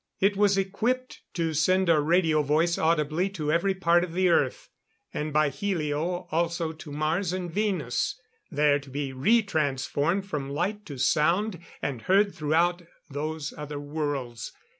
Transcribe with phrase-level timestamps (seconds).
[0.19, 4.67] It was equipped to send a radio voice audibly to every part of the Earth;
[5.13, 8.19] and by helio, also to Mars and Venus,
[8.49, 14.51] there to be re transformed from light to sound and heard throughout those other worlds.